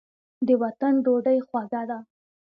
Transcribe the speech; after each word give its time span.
د 0.47 0.49
وطن 0.61 0.93
ډوډۍ 1.05 1.37
خوږه 1.47 1.81
ده. 1.89 1.99